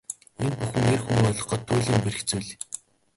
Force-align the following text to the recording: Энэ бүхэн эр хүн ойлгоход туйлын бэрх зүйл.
Энэ 0.43 0.55
бүхэн 0.61 0.85
эр 0.91 0.99
хүн 1.05 1.23
ойлгоход 1.29 1.61
туйлын 1.67 2.01
бэрх 2.03 2.19
зүйл. 2.29 2.49